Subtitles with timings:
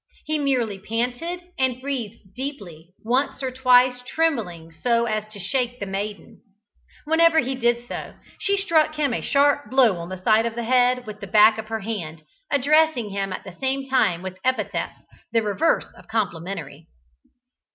[0.25, 5.85] He merely panted and breathed deeply, once or twice trembling so as to shake the
[5.85, 6.41] maiden.
[7.05, 10.63] Whenever he did so, she struck him a sharp blow on the side of the
[10.63, 14.93] head with the back of her hand, addressing him at the same time with epithets
[15.33, 16.87] the reverse of complimentary.